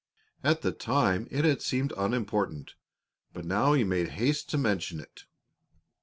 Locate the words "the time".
0.63-1.27